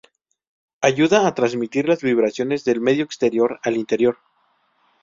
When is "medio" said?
2.81-3.03